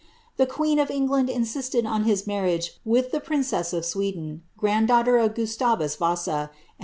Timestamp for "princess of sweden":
3.19-4.41